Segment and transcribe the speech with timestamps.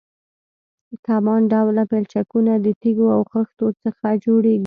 [1.05, 4.59] کمان ډوله پلچکونه د تیږو او خښتو څخه جوړیږي